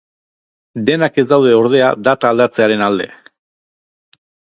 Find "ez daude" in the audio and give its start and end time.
1.23-1.51